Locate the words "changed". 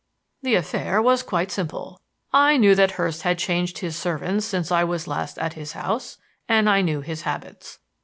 3.37-3.77